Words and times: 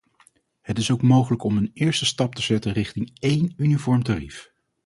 Het 0.61 0.77
is 0.77 0.91
ook 0.91 1.01
mogelijk 1.01 1.43
om 1.43 1.57
een 1.57 1.71
eerste 1.73 2.05
stap 2.05 2.35
te 2.35 2.41
zetten 2.41 2.73
richting 2.73 3.17
één 3.19 3.53
uniform 3.57 4.03
tarief. 4.03 4.51